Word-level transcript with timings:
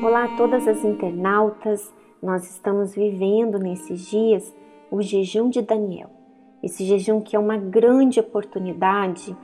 Olá 0.00 0.26
a 0.26 0.36
todas 0.36 0.68
as 0.68 0.84
internautas, 0.84 1.92
nós 2.22 2.48
estamos 2.48 2.94
vivendo 2.94 3.58
nesses 3.58 4.08
dias 4.08 4.54
o 4.92 5.02
jejum 5.02 5.50
de 5.50 5.60
Daniel. 5.60 6.08
Esse 6.62 6.84
jejum 6.84 7.20
que 7.20 7.34
é 7.34 7.38
uma 7.38 7.56
grande 7.56 8.20
oportunidade 8.20 9.36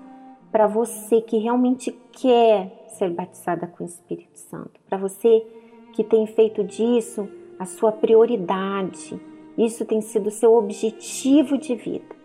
para 0.52 0.68
você 0.68 1.20
que 1.20 1.38
realmente 1.38 1.90
quer 2.12 2.84
ser 2.86 3.10
batizada 3.10 3.66
com 3.66 3.82
o 3.82 3.86
Espírito 3.86 4.38
Santo, 4.38 4.80
para 4.88 4.96
você 4.96 5.44
que 5.92 6.04
tem 6.04 6.24
feito 6.28 6.62
disso 6.62 7.28
a 7.58 7.64
sua 7.64 7.90
prioridade, 7.90 9.20
isso 9.58 9.84
tem 9.84 10.00
sido 10.00 10.30
seu 10.30 10.54
objetivo 10.54 11.58
de 11.58 11.74
vida. 11.74 12.21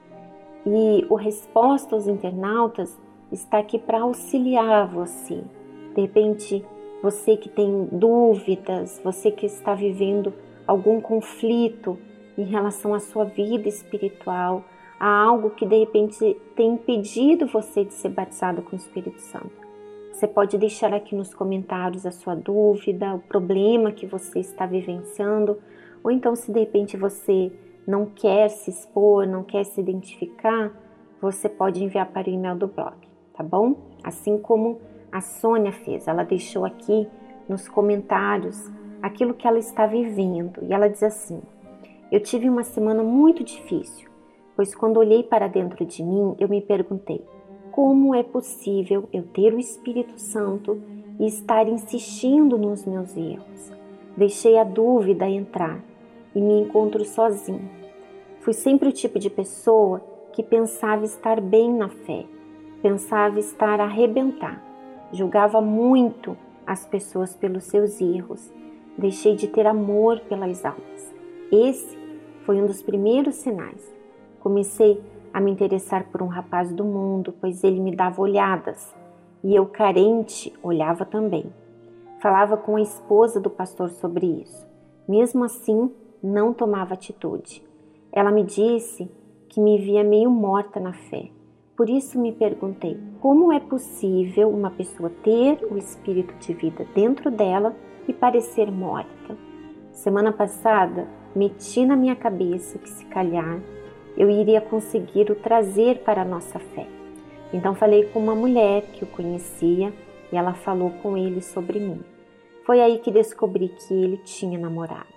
E 0.69 1.05
o 1.09 1.15
Resposta 1.15 1.95
aos 1.95 2.07
Internautas 2.07 2.99
está 3.31 3.57
aqui 3.57 3.79
para 3.79 4.01
auxiliar 4.01 4.85
você. 4.85 5.41
De 5.95 6.01
repente, 6.01 6.61
você 7.01 7.37
que 7.37 7.47
tem 7.47 7.87
dúvidas, 7.89 8.99
você 9.01 9.31
que 9.31 9.45
está 9.45 9.73
vivendo 9.73 10.33
algum 10.67 10.99
conflito 10.99 11.97
em 12.37 12.43
relação 12.43 12.93
à 12.93 12.99
sua 12.99 13.23
vida 13.23 13.69
espiritual, 13.69 14.65
a 14.99 15.07
algo 15.07 15.51
que 15.51 15.65
de 15.65 15.79
repente 15.79 16.35
tem 16.53 16.73
impedido 16.73 17.47
você 17.47 17.85
de 17.85 17.93
ser 17.93 18.09
batizado 18.09 18.61
com 18.61 18.75
o 18.75 18.79
Espírito 18.79 19.21
Santo. 19.21 19.65
Você 20.11 20.27
pode 20.27 20.57
deixar 20.57 20.93
aqui 20.93 21.15
nos 21.15 21.33
comentários 21.33 22.05
a 22.05 22.11
sua 22.11 22.35
dúvida, 22.35 23.15
o 23.15 23.19
problema 23.19 23.93
que 23.93 24.05
você 24.05 24.39
está 24.39 24.65
vivenciando, 24.65 25.59
ou 26.03 26.11
então 26.11 26.35
se 26.35 26.51
de 26.51 26.59
repente 26.59 26.97
você 26.97 27.53
não 27.87 28.05
quer 28.05 28.49
se 28.49 28.69
expor, 28.69 29.25
não 29.25 29.43
quer 29.43 29.63
se 29.63 29.79
identificar, 29.79 30.71
você 31.21 31.47
pode 31.47 31.81
enviar 31.81 32.11
para 32.11 32.27
o 32.27 32.31
e-mail 32.31 32.57
do 32.57 32.67
blog, 32.67 32.97
tá 33.33 33.41
bom? 33.41 33.75
Assim 34.03 34.37
como 34.37 34.79
a 35.09 35.21
Sônia 35.21 35.71
fez, 35.71 36.05
ela 36.05 36.23
deixou 36.23 36.65
aqui 36.65 37.07
nos 37.47 37.69
comentários 37.69 38.69
aquilo 39.01 39.33
que 39.33 39.47
ela 39.47 39.57
está 39.57 39.87
vivendo 39.87 40.59
e 40.63 40.73
ela 40.73 40.89
diz 40.89 41.01
assim: 41.01 41.41
Eu 42.11 42.19
tive 42.19 42.49
uma 42.49 42.63
semana 42.63 43.01
muito 43.01 43.43
difícil, 43.43 44.09
pois 44.55 44.75
quando 44.75 44.97
olhei 44.97 45.23
para 45.23 45.47
dentro 45.47 45.85
de 45.85 46.03
mim, 46.03 46.35
eu 46.37 46.49
me 46.49 46.61
perguntei: 46.61 47.23
como 47.71 48.15
é 48.15 48.23
possível 48.23 49.07
eu 49.13 49.21
ter 49.21 49.53
o 49.53 49.59
Espírito 49.59 50.19
Santo 50.19 50.81
e 51.19 51.27
estar 51.27 51.67
insistindo 51.67 52.57
nos 52.57 52.85
meus 52.85 53.15
erros? 53.15 53.71
Deixei 54.17 54.57
a 54.57 54.63
dúvida 54.63 55.29
entrar 55.29 55.83
e 56.35 56.41
me 56.41 56.61
encontro 56.61 57.03
sozinho. 57.05 57.69
Fui 58.41 58.53
sempre 58.53 58.89
o 58.89 58.93
tipo 58.93 59.19
de 59.19 59.29
pessoa 59.29 60.01
que 60.33 60.43
pensava 60.43 61.05
estar 61.05 61.41
bem 61.41 61.73
na 61.73 61.89
fé, 61.89 62.25
pensava 62.81 63.39
estar 63.39 63.79
a 63.79 63.85
arrebentar 63.85 64.67
julgava 65.11 65.61
muito 65.61 66.37
as 66.65 66.85
pessoas 66.85 67.35
pelos 67.35 67.65
seus 67.65 68.01
erros, 68.01 68.51
deixei 68.97 69.35
de 69.35 69.47
ter 69.47 69.65
amor 69.65 70.19
pelas 70.21 70.65
almas. 70.65 71.13
Esse 71.51 71.97
foi 72.45 72.61
um 72.61 72.65
dos 72.65 72.81
primeiros 72.81 73.35
sinais. 73.35 73.95
Comecei 74.39 75.01
a 75.33 75.39
me 75.39 75.51
interessar 75.51 76.05
por 76.11 76.21
um 76.21 76.27
rapaz 76.27 76.73
do 76.73 76.83
mundo, 76.83 77.33
pois 77.39 77.63
ele 77.63 77.79
me 77.79 77.95
dava 77.95 78.21
olhadas 78.21 78.93
e 79.43 79.55
eu, 79.55 79.65
carente, 79.65 80.53
olhava 80.63 81.05
também. 81.05 81.45
Falava 82.19 82.57
com 82.57 82.75
a 82.75 82.81
esposa 82.81 83.39
do 83.39 83.49
pastor 83.49 83.89
sobre 83.89 84.25
isso. 84.25 84.67
Mesmo 85.07 85.43
assim, 85.43 85.91
não 86.21 86.53
tomava 86.53 86.93
atitude. 86.93 87.63
Ela 88.11 88.31
me 88.31 88.43
disse 88.43 89.09
que 89.49 89.59
me 89.59 89.77
via 89.77 90.03
meio 90.03 90.29
morta 90.29 90.79
na 90.79 90.93
fé 90.93 91.29
por 91.77 91.91
isso 91.91 92.19
me 92.19 92.31
perguntei: 92.31 92.97
como 93.21 93.53
é 93.53 93.59
possível 93.59 94.49
uma 94.49 94.71
pessoa 94.71 95.11
ter 95.23 95.59
o 95.69 95.77
espírito 95.77 96.33
de 96.39 96.51
vida 96.51 96.83
dentro 96.95 97.29
dela 97.29 97.75
e 98.07 98.13
parecer 98.13 98.71
morta? 98.71 99.37
Semana 99.91 100.33
passada, 100.33 101.07
meti 101.35 101.85
na 101.85 101.95
minha 101.95 102.15
cabeça 102.15 102.79
que 102.79 102.89
se 102.89 103.05
calhar 103.05 103.61
eu 104.17 104.27
iria 104.27 104.59
conseguir 104.59 105.29
o 105.29 105.35
trazer 105.35 105.99
para 105.99 106.23
a 106.23 106.25
nossa 106.25 106.57
fé. 106.57 106.87
Então 107.53 107.75
falei 107.75 108.05
com 108.05 108.19
uma 108.19 108.33
mulher 108.33 108.81
que 108.93 109.03
o 109.03 109.07
conhecia 109.07 109.93
e 110.31 110.35
ela 110.35 110.55
falou 110.55 110.89
com 111.03 111.15
ele 111.15 111.41
sobre 111.41 111.79
mim. 111.79 112.01
Foi 112.65 112.81
aí 112.81 112.97
que 112.97 113.11
descobri 113.11 113.69
que 113.69 113.93
ele 113.93 114.17
tinha 114.17 114.57
namorado. 114.57 115.16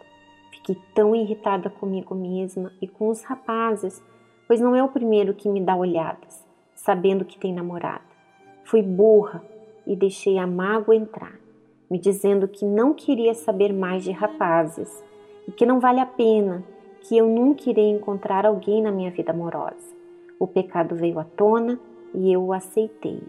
Fiquei 0.60 0.78
tão 0.94 1.14
irritada 1.14 1.68
comigo 1.68 2.14
mesma 2.14 2.72
e 2.80 2.86
com 2.86 3.08
os 3.08 3.22
rapazes, 3.22 4.02
pois 4.46 4.60
não 4.60 4.74
é 4.74 4.82
o 4.82 4.88
primeiro 4.88 5.34
que 5.34 5.48
me 5.48 5.60
dá 5.60 5.76
olhadas 5.76 6.50
sabendo 6.80 7.24
que 7.24 7.38
tem 7.38 7.52
namorada. 7.52 8.02
Fui 8.64 8.82
burra 8.82 9.44
e 9.86 9.94
deixei 9.94 10.38
a 10.38 10.46
mágoa 10.46 10.96
entrar, 10.96 11.38
me 11.90 11.98
dizendo 11.98 12.48
que 12.48 12.64
não 12.64 12.94
queria 12.94 13.34
saber 13.34 13.72
mais 13.72 14.02
de 14.02 14.12
rapazes 14.12 15.04
e 15.46 15.52
que 15.52 15.66
não 15.66 15.80
vale 15.80 16.00
a 16.00 16.06
pena, 16.06 16.64
que 17.02 17.16
eu 17.16 17.28
nunca 17.28 17.68
irei 17.68 17.90
encontrar 17.90 18.46
alguém 18.46 18.82
na 18.82 18.90
minha 18.90 19.10
vida 19.10 19.32
amorosa. 19.32 19.94
O 20.38 20.46
pecado 20.46 20.94
veio 20.94 21.18
à 21.18 21.24
tona 21.24 21.78
e 22.14 22.32
eu 22.32 22.44
o 22.44 22.52
aceitei. 22.52 23.20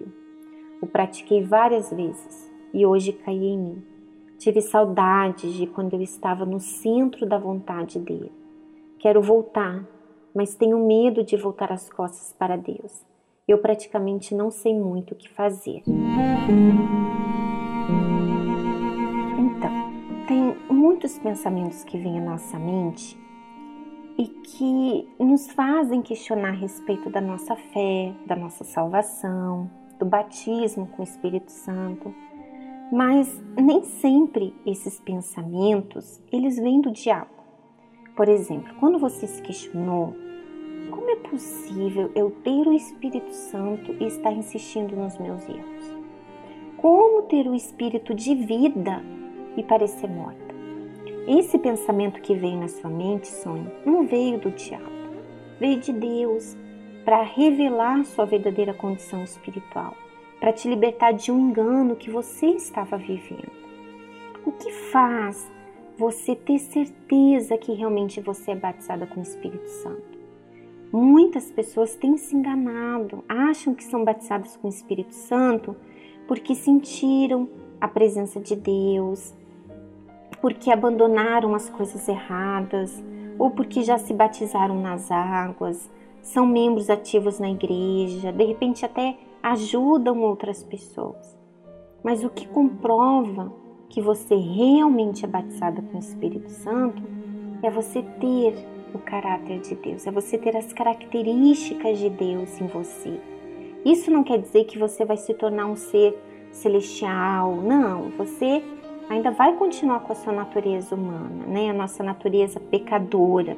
O 0.81 0.87
pratiquei 0.87 1.43
várias 1.43 1.91
vezes 1.91 2.49
e 2.73 2.85
hoje 2.85 3.11
caí 3.11 3.47
em 3.47 3.57
mim. 3.57 3.83
Tive 4.41 4.61
saudades 4.61 5.53
de 5.53 5.67
quando 5.67 5.93
eu 5.93 6.01
estava 6.01 6.45
no 6.45 6.59
centro 6.59 7.25
da 7.25 7.37
vontade 7.37 7.99
dele. 7.99 8.31
Quero 8.99 9.21
voltar, 9.21 9.85
mas 10.35 10.55
tenho 10.55 10.85
medo 10.85 11.23
de 11.23 11.37
voltar 11.37 11.71
as 11.71 11.89
costas 11.89 12.35
para 12.37 12.57
Deus 12.57 13.11
eu 13.51 13.57
praticamente 13.57 14.33
não 14.33 14.49
sei 14.49 14.73
muito 14.73 15.11
o 15.11 15.15
que 15.15 15.29
fazer. 15.29 15.83
Então, 19.37 19.71
tem 20.27 20.55
muitos 20.69 21.19
pensamentos 21.19 21.83
que 21.83 21.97
vêm 21.97 22.19
à 22.19 22.23
nossa 22.23 22.57
mente 22.57 23.19
e 24.17 24.25
que 24.25 25.07
nos 25.19 25.51
fazem 25.51 26.01
questionar 26.01 26.49
a 26.49 26.51
respeito 26.51 27.09
da 27.09 27.19
nossa 27.19 27.55
fé, 27.55 28.13
da 28.25 28.35
nossa 28.35 28.63
salvação, 28.63 29.69
do 29.99 30.05
batismo 30.05 30.87
com 30.87 31.01
o 31.01 31.05
Espírito 31.05 31.51
Santo. 31.51 32.13
Mas 32.91 33.41
nem 33.57 33.83
sempre 33.83 34.53
esses 34.65 34.99
pensamentos, 34.99 36.21
eles 36.31 36.57
vêm 36.57 36.81
do 36.81 36.91
diabo. 36.91 37.31
Por 38.15 38.27
exemplo, 38.27 38.75
quando 38.79 38.99
você 38.99 39.25
se 39.27 39.41
questionou 39.41 40.13
como 40.89 41.09
é 41.09 41.15
possível 41.15 42.11
eu 42.13 42.31
ter 42.43 42.67
o 42.67 42.73
Espírito 42.73 43.31
Santo 43.31 43.95
e 43.99 44.05
estar 44.05 44.33
insistindo 44.33 44.95
nos 44.95 45.17
meus 45.17 45.47
erros? 45.47 45.95
Como 46.77 47.21
ter 47.23 47.47
o 47.47 47.55
espírito 47.55 48.13
de 48.13 48.35
vida 48.35 49.01
e 49.55 49.63
parecer 49.63 50.09
morta? 50.09 50.53
Esse 51.27 51.57
pensamento 51.57 52.21
que 52.21 52.35
veio 52.35 52.57
na 52.57 52.67
sua 52.67 52.89
mente, 52.89 53.27
sonho, 53.27 53.71
não 53.85 54.05
veio 54.05 54.39
do 54.39 54.51
diabo, 54.51 54.91
veio 55.59 55.79
de 55.79 55.93
Deus 55.93 56.57
para 57.05 57.21
revelar 57.21 58.03
sua 58.03 58.25
verdadeira 58.25 58.73
condição 58.73 59.23
espiritual, 59.23 59.95
para 60.41 60.51
te 60.51 60.67
libertar 60.67 61.11
de 61.13 61.31
um 61.31 61.39
engano 61.39 61.95
que 61.95 62.09
você 62.09 62.47
estava 62.47 62.97
vivendo. 62.97 63.51
O 64.43 64.51
que 64.51 64.71
faz 64.91 65.47
você 65.95 66.35
ter 66.35 66.57
certeza 66.57 67.55
que 67.59 67.71
realmente 67.73 68.19
você 68.19 68.51
é 68.51 68.55
batizada 68.55 69.05
com 69.05 69.19
o 69.19 69.23
Espírito 69.23 69.67
Santo? 69.67 70.19
Muitas 70.91 71.51
pessoas 71.51 71.95
têm 71.95 72.17
se 72.17 72.35
enganado, 72.35 73.23
acham 73.29 73.75
que 73.75 73.83
são 73.83 74.03
batizadas 74.03 74.57
com 74.57 74.67
o 74.67 74.71
Espírito 74.71 75.13
Santo 75.13 75.75
porque 76.27 76.55
sentiram 76.55 77.47
a 77.79 77.87
presença 77.87 78.39
de 78.39 78.55
Deus, 78.55 79.35
porque 80.41 80.71
abandonaram 80.71 81.53
as 81.53 81.69
coisas 81.69 82.07
erradas 82.09 82.91
ou 83.37 83.51
porque 83.51 83.83
já 83.83 83.99
se 83.99 84.11
batizaram 84.11 84.81
nas 84.81 85.11
águas, 85.11 85.87
são 86.21 86.45
membros 86.45 86.89
ativos 86.89 87.39
na 87.39 87.49
igreja, 87.49 88.31
de 88.31 88.43
repente 88.43 88.85
até 88.85 89.17
ajudam 89.41 90.21
outras 90.21 90.63
pessoas. 90.63 91.37
Mas 92.03 92.23
o 92.23 92.29
que 92.29 92.47
comprova 92.47 93.53
que 93.89 94.01
você 94.01 94.35
realmente 94.35 95.25
é 95.25 95.27
batizada 95.27 95.81
com 95.81 95.97
o 95.97 95.99
Espírito 95.99 96.49
Santo 96.49 97.03
é 97.61 97.69
você 97.69 98.01
ter 98.19 98.55
o 98.93 98.99
caráter 98.99 99.59
de 99.59 99.75
Deus, 99.75 100.05
é 100.05 100.11
você 100.11 100.37
ter 100.37 100.55
as 100.55 100.71
características 100.73 101.99
de 101.99 102.09
Deus 102.09 102.59
em 102.59 102.67
você. 102.67 103.19
Isso 103.85 104.11
não 104.11 104.23
quer 104.23 104.39
dizer 104.39 104.65
que 104.65 104.77
você 104.77 105.03
vai 105.05 105.17
se 105.17 105.33
tornar 105.33 105.65
um 105.65 105.75
ser 105.75 106.17
celestial, 106.51 107.55
não, 107.55 108.09
você 108.17 108.63
ainda 109.09 109.31
vai 109.31 109.55
continuar 109.55 110.01
com 110.01 110.13
a 110.13 110.15
sua 110.15 110.33
natureza 110.33 110.95
humana, 110.95 111.45
né? 111.47 111.69
A 111.69 111.73
nossa 111.73 112.03
natureza 112.03 112.59
pecadora. 112.59 113.57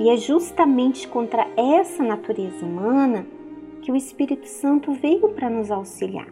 E 0.00 0.08
é 0.08 0.16
justamente 0.16 1.06
contra 1.06 1.46
essa 1.58 2.02
natureza 2.02 2.64
humana 2.64 3.26
que 3.82 3.92
o 3.92 3.96
Espírito 3.96 4.46
Santo 4.48 4.94
veio 4.94 5.28
para 5.34 5.50
nos 5.50 5.70
auxiliar. 5.70 6.26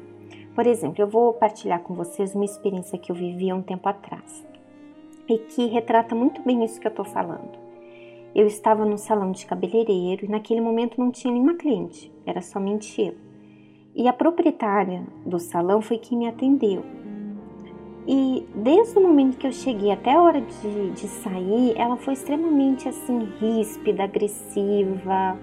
Por 0.54 0.66
exemplo, 0.66 1.02
eu 1.02 1.06
vou 1.06 1.34
partilhar 1.34 1.80
com 1.80 1.94
vocês 1.94 2.34
uma 2.34 2.46
experiência 2.46 2.98
que 2.98 3.12
eu 3.12 3.14
vivi 3.14 3.50
há 3.50 3.54
um 3.54 3.60
tempo 3.60 3.86
atrás 3.86 4.42
e 5.28 5.36
que 5.36 5.66
retrata 5.66 6.14
muito 6.14 6.40
bem 6.40 6.64
isso 6.64 6.80
que 6.80 6.86
eu 6.86 6.90
estou 6.90 7.04
falando. 7.04 7.58
Eu 8.34 8.46
estava 8.46 8.86
no 8.86 8.96
salão 8.96 9.32
de 9.32 9.44
cabeleireiro 9.44 10.24
e 10.24 10.30
naquele 10.30 10.62
momento 10.62 10.98
não 10.98 11.10
tinha 11.10 11.30
nenhuma 11.30 11.54
cliente, 11.54 12.10
era 12.24 12.40
somente 12.40 13.02
eu. 13.02 13.14
E 13.94 14.08
a 14.08 14.14
proprietária 14.14 15.06
do 15.26 15.38
salão 15.38 15.82
foi 15.82 15.98
quem 15.98 16.16
me 16.16 16.26
atendeu. 16.26 16.82
E 18.10 18.48
desde 18.54 18.98
o 18.98 19.02
momento 19.02 19.36
que 19.36 19.46
eu 19.46 19.52
cheguei 19.52 19.90
até 19.90 20.14
a 20.14 20.22
hora 20.22 20.40
de, 20.40 20.90
de 20.92 21.06
sair, 21.06 21.74
ela 21.76 21.94
foi 21.98 22.14
extremamente 22.14 22.88
assim 22.88 23.28
ríspida, 23.38 24.04
agressiva, 24.04 25.38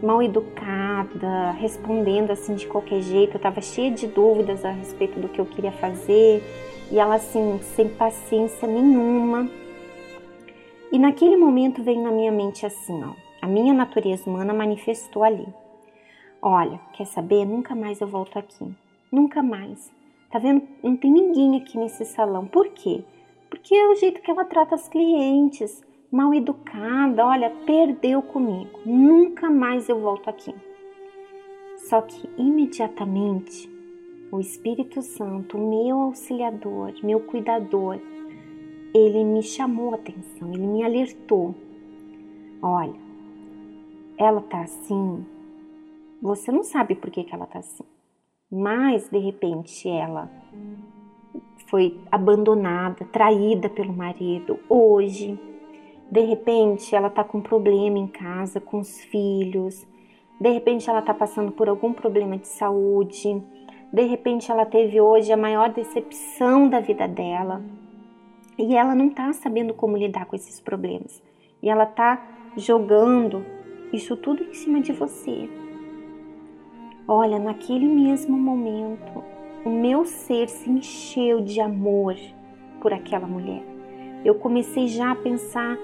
mal 0.00 0.22
educada, 0.22 1.50
respondendo 1.58 2.30
assim 2.30 2.54
de 2.54 2.68
qualquer 2.68 3.02
jeito. 3.02 3.32
Eu 3.32 3.38
estava 3.38 3.60
cheia 3.60 3.90
de 3.90 4.06
dúvidas 4.06 4.64
a 4.64 4.70
respeito 4.70 5.18
do 5.18 5.28
que 5.28 5.40
eu 5.40 5.46
queria 5.46 5.72
fazer 5.72 6.40
e 6.88 7.00
ela 7.00 7.16
assim 7.16 7.58
sem 7.74 7.88
paciência 7.88 8.68
nenhuma. 8.68 9.50
E 10.92 10.98
naquele 11.00 11.36
momento 11.36 11.82
veio 11.82 12.00
na 12.00 12.12
minha 12.12 12.30
mente 12.30 12.64
assim, 12.64 13.02
ó, 13.02 13.14
a 13.42 13.48
minha 13.48 13.74
natureza 13.74 14.30
humana 14.30 14.54
manifestou 14.54 15.24
ali. 15.24 15.48
Olha, 16.40 16.78
quer 16.92 17.06
saber? 17.06 17.44
Nunca 17.44 17.74
mais 17.74 18.00
eu 18.00 18.06
volto 18.06 18.38
aqui. 18.38 18.72
Nunca 19.10 19.42
mais. 19.42 19.93
Tá 20.34 20.40
vendo? 20.40 20.66
Não 20.82 20.96
tem 20.96 21.12
ninguém 21.12 21.56
aqui 21.56 21.78
nesse 21.78 22.04
salão. 22.04 22.44
Por 22.44 22.70
quê? 22.70 23.04
Porque 23.48 23.72
é 23.72 23.88
o 23.88 23.94
jeito 23.94 24.20
que 24.20 24.28
ela 24.28 24.44
trata 24.44 24.74
as 24.74 24.88
clientes. 24.88 25.80
Mal 26.10 26.34
educada, 26.34 27.24
olha, 27.24 27.50
perdeu 27.64 28.20
comigo. 28.20 28.80
Nunca 28.84 29.48
mais 29.48 29.88
eu 29.88 30.00
volto 30.00 30.28
aqui. 30.28 30.52
Só 31.88 32.02
que 32.02 32.28
imediatamente 32.36 33.70
o 34.32 34.40
Espírito 34.40 35.02
Santo, 35.02 35.56
meu 35.56 36.00
auxiliador, 36.00 36.92
meu 37.04 37.20
cuidador, 37.20 38.00
ele 38.92 39.22
me 39.22 39.40
chamou 39.40 39.92
a 39.92 39.94
atenção, 39.94 40.52
ele 40.52 40.66
me 40.66 40.82
alertou. 40.82 41.54
Olha, 42.60 42.98
ela 44.18 44.40
tá 44.40 44.62
assim, 44.62 45.24
você 46.20 46.50
não 46.50 46.64
sabe 46.64 46.96
por 46.96 47.12
que, 47.12 47.22
que 47.22 47.32
ela 47.32 47.46
tá 47.46 47.60
assim, 47.60 47.84
mas 48.54 49.08
de 49.08 49.18
repente 49.18 49.88
ela 49.88 50.30
foi 51.66 51.98
abandonada, 52.08 53.04
traída 53.06 53.68
pelo 53.68 53.92
marido 53.92 54.60
hoje. 54.68 55.36
De 56.08 56.20
repente 56.20 56.94
ela 56.94 57.10
tá 57.10 57.24
com 57.24 57.40
problema 57.40 57.98
em 57.98 58.06
casa 58.06 58.60
com 58.60 58.78
os 58.78 59.00
filhos. 59.00 59.84
De 60.40 60.50
repente 60.50 60.88
ela 60.88 61.02
tá 61.02 61.12
passando 61.12 61.50
por 61.50 61.68
algum 61.68 61.92
problema 61.92 62.38
de 62.38 62.46
saúde. 62.46 63.42
De 63.92 64.02
repente 64.02 64.52
ela 64.52 64.64
teve 64.64 65.00
hoje 65.00 65.32
a 65.32 65.36
maior 65.36 65.70
decepção 65.72 66.68
da 66.68 66.78
vida 66.78 67.08
dela 67.08 67.60
e 68.56 68.76
ela 68.76 68.94
não 68.94 69.08
está 69.08 69.32
sabendo 69.32 69.74
como 69.74 69.96
lidar 69.96 70.26
com 70.26 70.36
esses 70.36 70.60
problemas. 70.60 71.20
E 71.60 71.68
ela 71.68 71.84
está 71.84 72.24
jogando 72.56 73.44
isso 73.92 74.16
tudo 74.16 74.44
em 74.44 74.54
cima 74.54 74.80
de 74.80 74.92
você. 74.92 75.63
Olha, 77.06 77.38
naquele 77.38 77.86
mesmo 77.86 78.38
momento, 78.38 79.22
o 79.64 79.68
meu 79.68 80.04
ser 80.04 80.48
se 80.48 80.70
encheu 80.70 81.42
de 81.42 81.60
amor 81.60 82.16
por 82.80 82.92
aquela 82.92 83.26
mulher. 83.26 83.62
Eu 84.24 84.36
comecei 84.36 84.88
já 84.88 85.12
a 85.12 85.16
pensar 85.16 85.76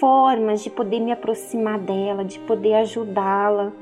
formas 0.00 0.62
de 0.62 0.70
poder 0.70 0.98
me 0.98 1.12
aproximar 1.12 1.78
dela, 1.78 2.24
de 2.24 2.38
poder 2.40 2.74
ajudá-la. 2.74 3.72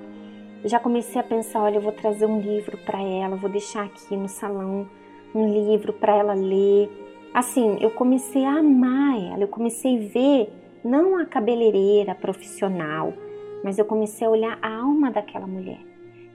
Já 0.65 0.79
comecei 0.79 1.21
a 1.21 1.25
pensar, 1.25 1.63
olha, 1.63 1.77
eu 1.77 1.81
vou 1.81 1.93
trazer 1.93 2.27
um 2.27 2.41
livro 2.41 2.77
para 2.85 3.01
ela, 3.01 3.37
vou 3.37 3.49
deixar 3.49 3.85
aqui 3.85 4.15
no 4.15 4.29
salão 4.29 4.87
um 5.35 5.49
livro 5.53 5.93
para 5.93 6.17
ela 6.17 6.35
ler 6.35 6.91
assim, 7.33 7.77
eu 7.81 7.91
comecei 7.91 8.45
a 8.45 8.59
amar 8.59 9.19
ela, 9.33 9.43
eu 9.43 9.49
comecei 9.49 9.97
a 9.97 10.09
ver 10.09 10.53
não 10.85 11.17
a 11.17 11.25
cabeleireira 11.25 12.15
profissional, 12.15 13.13
mas 13.63 13.79
eu 13.79 13.85
comecei 13.85 14.27
a 14.27 14.31
olhar 14.31 14.59
a 14.61 14.77
alma 14.77 15.11
daquela 15.11 15.47
mulher. 15.47 15.88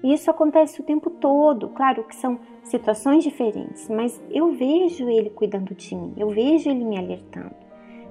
E 0.03 0.13
isso 0.13 0.29
acontece 0.29 0.81
o 0.81 0.83
tempo 0.83 1.09
todo, 1.09 1.69
claro 1.69 2.03
que 2.03 2.15
são 2.15 2.37
situações 2.61 3.23
diferentes, 3.23 3.87
mas 3.89 4.21
eu 4.29 4.51
vejo 4.51 5.07
ele 5.09 5.29
cuidando 5.29 5.73
de 5.73 5.95
mim, 5.95 6.13
eu 6.17 6.29
vejo 6.29 6.69
ele 6.69 6.83
me 6.83 6.97
alertando. 6.97 7.55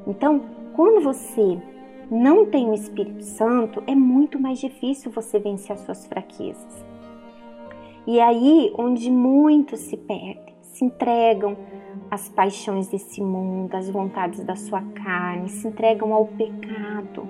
Então, 0.07 0.41
quando 0.75 1.03
você 1.03 1.61
não 2.11 2.47
tem 2.47 2.71
o 2.71 2.75
Espírito 2.75 3.23
Santo, 3.23 3.83
é 3.87 3.95
muito 3.95 4.41
mais 4.41 4.59
difícil 4.59 5.11
você 5.11 5.39
vencer 5.39 5.73
as 5.75 5.81
suas 5.81 6.07
fraquezas. 6.07 6.85
E 8.07 8.19
é 8.19 8.23
aí 8.23 8.73
onde 8.77 9.11
muitos 9.11 9.81
se 9.81 9.97
perdem, 9.97 10.55
se 10.61 10.85
entregam 10.85 11.57
as 12.11 12.29
paixões 12.29 12.89
desse 12.89 13.23
mundo, 13.23 13.75
as 13.75 13.89
vontades 13.89 14.43
da 14.45 14.57
sua 14.57 14.83
carne, 14.83 15.49
se 15.49 15.69
entregam 15.69 16.13
ao 16.13 16.27
pecado 16.27 17.29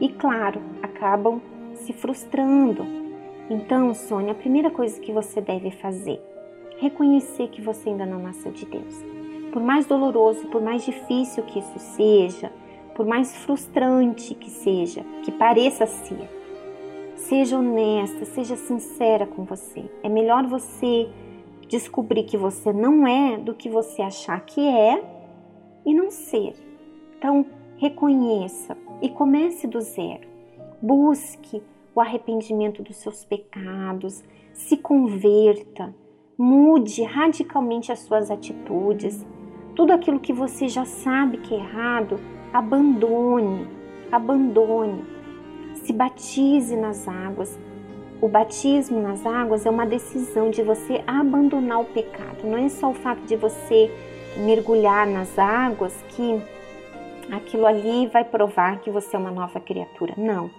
e, 0.00 0.08
claro, 0.08 0.60
acabam 0.82 1.40
se 1.74 1.92
frustrando. 1.92 2.99
Então, 3.50 3.92
Sônia, 3.92 4.32
a 4.32 4.36
primeira 4.36 4.70
coisa 4.70 4.98
que 5.00 5.12
você 5.12 5.40
deve 5.40 5.70
fazer 5.72 6.22
reconhecer 6.80 7.48
que 7.48 7.60
você 7.60 7.90
ainda 7.90 8.06
não 8.06 8.18
nasceu 8.18 8.50
de 8.50 8.64
Deus. 8.64 9.04
Por 9.52 9.62
mais 9.62 9.84
doloroso, 9.84 10.46
por 10.46 10.62
mais 10.62 10.82
difícil 10.82 11.44
que 11.44 11.58
isso 11.58 11.78
seja, 11.78 12.50
por 12.94 13.04
mais 13.04 13.36
frustrante 13.36 14.34
que 14.34 14.48
seja, 14.48 15.04
que 15.22 15.30
pareça 15.30 15.86
ser, 15.86 16.28
seja 17.16 17.58
honesta, 17.58 18.24
seja 18.24 18.56
sincera 18.56 19.26
com 19.26 19.44
você. 19.44 19.84
É 20.02 20.08
melhor 20.08 20.46
você 20.46 21.08
descobrir 21.68 22.24
que 22.24 22.36
você 22.36 22.72
não 22.72 23.06
é 23.06 23.36
do 23.36 23.54
que 23.54 23.68
você 23.68 24.00
achar 24.00 24.40
que 24.40 24.66
é 24.66 25.04
e 25.84 25.92
não 25.92 26.10
ser. 26.10 26.54
Então, 27.18 27.44
reconheça 27.76 28.76
e 29.02 29.08
comece 29.10 29.66
do 29.66 29.80
zero. 29.80 30.26
Busque 30.80 31.62
o 32.00 32.02
arrependimento 32.02 32.82
dos 32.82 32.96
seus 32.96 33.26
pecados, 33.26 34.24
se 34.54 34.78
converta, 34.78 35.94
mude 36.36 37.02
radicalmente 37.02 37.92
as 37.92 37.98
suas 38.00 38.30
atitudes. 38.30 39.24
Tudo 39.76 39.92
aquilo 39.92 40.18
que 40.18 40.32
você 40.32 40.66
já 40.66 40.86
sabe 40.86 41.36
que 41.36 41.54
é 41.54 41.58
errado, 41.58 42.18
abandone, 42.52 43.68
abandone. 44.10 45.04
Se 45.74 45.92
batize 45.92 46.74
nas 46.74 47.06
águas, 47.06 47.58
o 48.20 48.28
batismo 48.28 49.00
nas 49.00 49.24
águas 49.26 49.66
é 49.66 49.70
uma 49.70 49.86
decisão 49.86 50.50
de 50.50 50.62
você 50.62 51.02
abandonar 51.06 51.80
o 51.80 51.84
pecado. 51.84 52.44
Não 52.44 52.56
é 52.56 52.68
só 52.70 52.90
o 52.90 52.94
fato 52.94 53.20
de 53.22 53.36
você 53.36 53.90
mergulhar 54.38 55.06
nas 55.06 55.38
águas 55.38 55.94
que 56.08 56.42
aquilo 57.30 57.66
ali 57.66 58.06
vai 58.06 58.24
provar 58.24 58.80
que 58.80 58.90
você 58.90 59.16
é 59.16 59.18
uma 59.18 59.30
nova 59.30 59.60
criatura. 59.60 60.14
Não. 60.16 60.50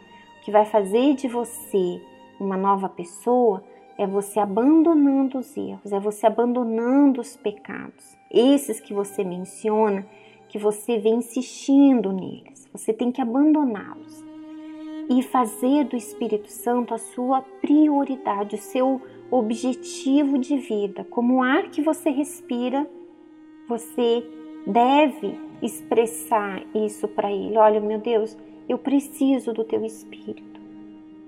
Que 0.41 0.51
vai 0.51 0.65
fazer 0.65 1.15
de 1.15 1.27
você 1.27 2.01
uma 2.39 2.57
nova 2.57 2.89
pessoa 2.89 3.63
é 3.97 4.07
você 4.07 4.39
abandonando 4.39 5.37
os 5.37 5.55
erros, 5.55 5.91
é 5.91 5.99
você 5.99 6.25
abandonando 6.25 7.21
os 7.21 7.37
pecados. 7.37 8.17
Esses 8.31 8.79
que 8.79 8.93
você 8.93 9.23
menciona, 9.23 10.05
que 10.49 10.57
você 10.57 10.97
vem 10.97 11.15
insistindo 11.15 12.11
neles. 12.11 12.67
Você 12.73 12.91
tem 12.91 13.11
que 13.11 13.21
abandoná-los 13.21 14.25
e 15.09 15.21
fazer 15.21 15.85
do 15.85 15.95
Espírito 15.95 16.49
Santo 16.49 16.93
a 16.93 16.97
sua 16.97 17.41
prioridade, 17.41 18.55
o 18.55 18.59
seu 18.59 19.01
objetivo 19.29 20.37
de 20.37 20.57
vida. 20.57 21.05
Como 21.09 21.35
o 21.35 21.43
ar 21.43 21.69
que 21.69 21.81
você 21.81 22.09
respira, 22.09 22.89
você 23.67 24.25
deve 24.65 25.37
expressar 25.61 26.63
isso 26.73 27.07
para 27.07 27.31
Ele. 27.31 27.57
Olha, 27.57 27.79
meu 27.79 27.99
Deus, 27.99 28.37
eu 28.71 28.77
preciso 28.77 29.51
do 29.51 29.65
Teu 29.65 29.83
Espírito. 29.83 30.61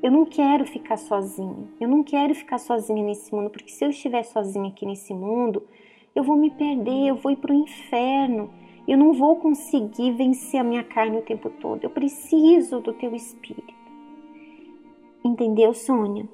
Eu 0.01 0.09
não 0.09 0.25
quero 0.25 0.65
ficar 0.65 0.95
sozinha. 0.95 1.67
Eu 1.77 1.89
não 1.89 2.01
quero 2.01 2.33
ficar 2.33 2.57
sozinha 2.57 3.03
nesse 3.03 3.35
mundo, 3.35 3.49
porque 3.49 3.69
se 3.69 3.83
eu 3.83 3.89
estiver 3.89 4.23
sozinha 4.23 4.69
aqui 4.69 4.85
nesse 4.85 5.13
mundo, 5.13 5.61
eu 6.15 6.23
vou 6.23 6.37
me 6.37 6.49
perder, 6.49 7.09
eu 7.09 7.15
vou 7.15 7.33
ir 7.33 7.35
para 7.35 7.51
o 7.51 7.55
inferno. 7.55 8.49
Eu 8.87 8.97
não 8.97 9.11
vou 9.11 9.35
conseguir 9.35 10.11
vencer 10.11 10.61
a 10.61 10.63
minha 10.63 10.85
carne 10.85 11.17
o 11.17 11.21
tempo 11.21 11.49
todo. 11.49 11.83
Eu 11.83 11.89
preciso 11.89 12.79
do 12.79 12.93
teu 12.93 13.13
espírito. 13.13 13.73
Entendeu, 15.21 15.73
Sônia? 15.73 16.25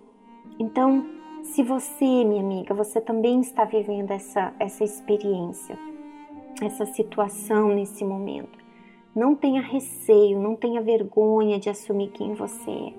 Então, 0.59 1.07
se 1.41 1.63
você, 1.63 2.23
minha 2.23 2.41
amiga, 2.41 2.75
você 2.75 3.01
também 3.01 3.39
está 3.39 3.65
vivendo 3.65 4.11
essa, 4.11 4.53
essa 4.59 4.83
experiência, 4.83 5.75
essa 6.61 6.85
situação 6.85 7.69
nesse 7.69 8.05
momento, 8.05 8.58
não 9.19 9.35
tenha 9.35 9.61
receio, 9.61 10.39
não 10.39 10.55
tenha 10.55 10.81
vergonha 10.81 11.59
de 11.59 11.69
assumir 11.69 12.09
quem 12.09 12.33
você 12.33 12.71
é. 12.71 12.93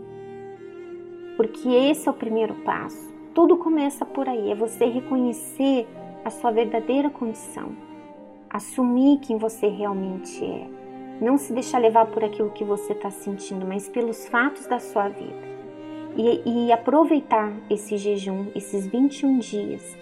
Porque 1.37 1.69
esse 1.69 2.07
é 2.07 2.11
o 2.11 2.15
primeiro 2.15 2.55
passo. 2.57 3.11
Tudo 3.35 3.57
começa 3.57 4.05
por 4.05 4.29
aí, 4.29 4.51
é 4.51 4.55
você 4.55 4.85
reconhecer 4.85 5.89
a 6.23 6.29
sua 6.29 6.51
verdadeira 6.51 7.09
condição 7.09 7.91
assumir 8.51 9.21
quem 9.21 9.39
você 9.39 9.69
realmente 9.69 10.45
é. 10.45 10.67
Não 11.21 11.39
se 11.39 11.53
deixar 11.53 11.79
levar 11.79 12.07
por 12.07 12.25
aquilo 12.25 12.51
que 12.51 12.65
você 12.65 12.93
está 12.93 13.11
sentindo, 13.11 13.65
mas 13.65 13.89
pelos 13.89 14.27
fatos 14.27 14.67
da 14.67 14.81
sua 14.81 15.09
vida. 15.09 15.49
E, 16.17 16.67
e 16.67 16.73
aproveitar 16.73 17.53
esse 17.71 17.97
jejum, 17.97 18.47
esses 18.55 18.87
21 18.87 19.39
dias, 19.39 19.97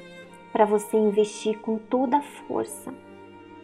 para 0.50 0.64
você 0.64 0.96
investir 0.96 1.58
com 1.58 1.76
toda 1.76 2.16
a 2.16 2.22
força 2.22 2.94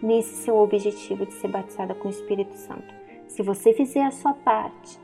nesse 0.03 0.35
seu 0.45 0.57
objetivo 0.57 1.27
de 1.27 1.35
ser 1.35 1.49
batizada 1.49 1.95
com 1.95 2.09
o 2.09 2.11
Espírito 2.11 2.55
Santo. 2.55 2.95
Se 3.27 3.43
você 3.43 3.73
fizer 3.73 4.03
a 4.03 4.11
sua 4.11 4.35
parte, 4.35 4.99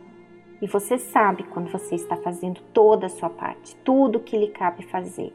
e 0.63 0.67
você 0.67 0.99
sabe 0.99 1.45
quando 1.45 1.71
você 1.71 1.95
está 1.95 2.17
fazendo 2.17 2.61
toda 2.75 3.07
a 3.07 3.09
sua 3.09 3.31
parte, 3.31 3.75
tudo 3.77 4.21
que 4.21 4.37
lhe 4.37 4.49
cabe 4.49 4.83
fazer. 4.83 5.33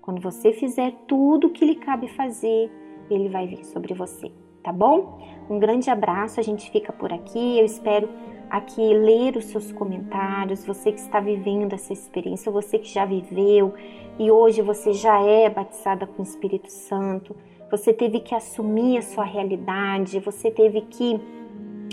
Quando 0.00 0.20
você 0.20 0.52
fizer 0.52 0.92
tudo 1.06 1.50
que 1.50 1.64
lhe 1.64 1.74
cabe 1.74 2.08
fazer, 2.08 2.70
ele 3.10 3.28
vai 3.28 3.46
vir 3.46 3.64
sobre 3.64 3.92
você, 3.92 4.30
tá 4.62 4.72
bom? 4.72 5.20
Um 5.50 5.58
grande 5.58 5.90
abraço, 5.90 6.38
a 6.38 6.42
gente 6.42 6.70
fica 6.70 6.92
por 6.92 7.12
aqui. 7.12 7.58
Eu 7.58 7.64
espero 7.64 8.08
aqui 8.50 8.94
ler 8.94 9.36
os 9.36 9.46
seus 9.46 9.70
comentários, 9.72 10.64
você 10.64 10.92
que 10.92 11.00
está 11.00 11.20
vivendo 11.20 11.74
essa 11.74 11.92
experiência, 11.92 12.50
você 12.50 12.78
que 12.78 12.88
já 12.88 13.04
viveu 13.04 13.74
e 14.18 14.30
hoje 14.30 14.62
você 14.62 14.92
já 14.92 15.20
é 15.20 15.48
batizada 15.48 16.06
com 16.06 16.22
o 16.22 16.24
Espírito 16.24 16.70
Santo, 16.70 17.36
você 17.70 17.92
teve 17.92 18.20
que 18.20 18.34
assumir 18.34 18.98
a 18.98 19.02
sua 19.02 19.24
realidade, 19.24 20.20
você 20.20 20.50
teve 20.50 20.82
que 20.82 21.20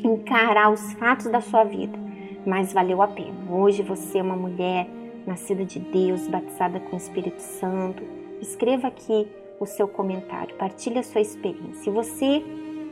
encarar 0.04 0.72
os 0.72 0.94
fatos 0.94 1.28
da 1.28 1.42
sua 1.42 1.64
vida, 1.64 1.98
mas 2.46 2.72
valeu 2.72 3.02
a 3.02 3.08
pena. 3.08 3.36
Hoje 3.52 3.82
você 3.82 4.20
é 4.20 4.24
uma 4.24 4.36
mulher 4.36 4.88
nascida 5.26 5.66
de 5.66 5.80
Deus, 5.80 6.28
batizada 6.28 6.80
com 6.80 6.96
o 6.96 6.98
Espírito 6.98 7.42
Santo. 7.42 8.04
Escreva 8.42 8.88
aqui 8.88 9.28
o 9.60 9.66
seu 9.66 9.88
comentário, 9.88 10.56
partilhe 10.56 11.00
a 11.00 11.04
sua 11.04 11.22
experiência. 11.22 11.90
E 11.90 11.94
você 11.94 12.44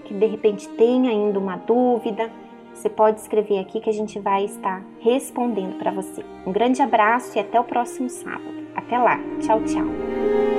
que 0.05 0.13
de 0.13 0.25
repente 0.25 0.67
tem 0.69 1.07
ainda 1.07 1.39
uma 1.39 1.55
dúvida, 1.55 2.29
você 2.73 2.89
pode 2.89 3.19
escrever 3.19 3.59
aqui 3.59 3.79
que 3.79 3.89
a 3.89 3.93
gente 3.93 4.19
vai 4.19 4.45
estar 4.45 4.83
respondendo 4.99 5.77
para 5.77 5.91
você. 5.91 6.23
Um 6.45 6.51
grande 6.51 6.81
abraço 6.81 7.37
e 7.37 7.41
até 7.41 7.59
o 7.59 7.63
próximo 7.63 8.09
sábado. 8.09 8.67
Até 8.75 8.97
lá. 8.97 9.19
Tchau, 9.41 9.61
tchau. 9.63 10.52